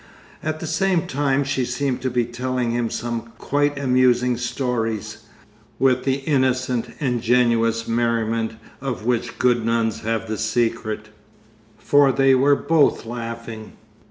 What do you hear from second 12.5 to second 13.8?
both laughing.